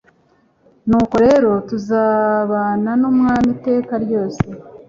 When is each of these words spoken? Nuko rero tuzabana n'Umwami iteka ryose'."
Nuko 0.87 1.15
rero 1.25 1.51
tuzabana 1.69 2.91
n'Umwami 3.01 3.49
iteka 3.55 3.93
ryose'." 4.05 4.43